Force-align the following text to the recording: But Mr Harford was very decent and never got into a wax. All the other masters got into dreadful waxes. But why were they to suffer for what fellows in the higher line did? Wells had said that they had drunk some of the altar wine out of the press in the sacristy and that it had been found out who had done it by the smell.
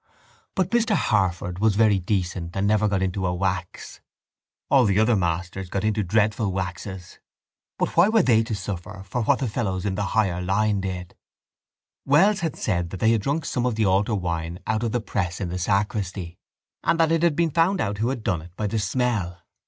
But 0.55 0.71
Mr 0.71 0.95
Harford 0.95 1.59
was 1.59 1.75
very 1.75 1.99
decent 1.99 2.55
and 2.55 2.65
never 2.65 2.87
got 2.87 3.03
into 3.03 3.27
a 3.27 3.35
wax. 3.35 4.01
All 4.67 4.85
the 4.85 4.97
other 4.97 5.15
masters 5.15 5.69
got 5.69 5.83
into 5.83 6.01
dreadful 6.01 6.51
waxes. 6.51 7.19
But 7.77 7.95
why 7.95 8.09
were 8.09 8.23
they 8.23 8.41
to 8.45 8.55
suffer 8.55 9.03
for 9.05 9.21
what 9.21 9.41
fellows 9.41 9.85
in 9.85 9.93
the 9.93 10.01
higher 10.17 10.41
line 10.41 10.81
did? 10.81 11.13
Wells 12.03 12.39
had 12.39 12.55
said 12.55 12.89
that 12.89 12.99
they 12.99 13.11
had 13.11 13.21
drunk 13.21 13.45
some 13.45 13.67
of 13.67 13.75
the 13.75 13.85
altar 13.85 14.15
wine 14.15 14.57
out 14.65 14.81
of 14.81 14.91
the 14.91 15.01
press 15.01 15.39
in 15.39 15.49
the 15.49 15.59
sacristy 15.59 16.39
and 16.83 16.99
that 16.99 17.11
it 17.11 17.21
had 17.21 17.35
been 17.35 17.51
found 17.51 17.79
out 17.79 17.99
who 17.99 18.09
had 18.09 18.23
done 18.23 18.41
it 18.41 18.55
by 18.55 18.65
the 18.65 18.79
smell. 18.79 19.43